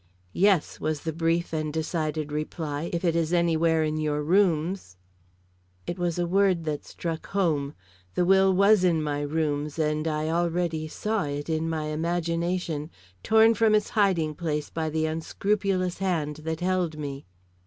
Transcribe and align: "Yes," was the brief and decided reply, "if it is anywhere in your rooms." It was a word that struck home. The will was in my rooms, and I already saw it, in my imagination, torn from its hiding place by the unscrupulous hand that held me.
"Yes," 0.33 0.79
was 0.79 1.01
the 1.01 1.13
brief 1.13 1.53
and 1.53 1.71
decided 1.71 2.31
reply, 2.31 2.89
"if 2.91 3.05
it 3.05 3.15
is 3.15 3.31
anywhere 3.31 3.83
in 3.83 3.97
your 3.97 4.23
rooms." 4.23 4.97
It 5.85 5.99
was 5.99 6.17
a 6.17 6.25
word 6.25 6.63
that 6.63 6.83
struck 6.83 7.27
home. 7.27 7.75
The 8.15 8.25
will 8.25 8.51
was 8.51 8.83
in 8.83 9.03
my 9.03 9.21
rooms, 9.21 9.77
and 9.77 10.07
I 10.07 10.29
already 10.29 10.87
saw 10.87 11.25
it, 11.25 11.49
in 11.51 11.69
my 11.69 11.83
imagination, 11.89 12.89
torn 13.21 13.53
from 13.53 13.75
its 13.75 13.89
hiding 13.91 14.33
place 14.33 14.71
by 14.71 14.89
the 14.89 15.05
unscrupulous 15.05 15.99
hand 15.99 16.37
that 16.37 16.61
held 16.61 16.97
me. 16.97 17.27